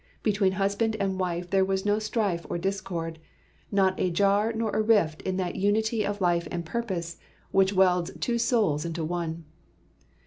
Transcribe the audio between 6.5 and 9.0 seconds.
purpose which welds two souls